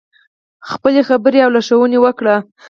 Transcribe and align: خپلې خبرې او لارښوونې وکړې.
خپلې 0.69 1.01
خبرې 1.09 1.39
او 1.43 1.51
لارښوونې 1.55 1.99
وکړې. 2.01 2.35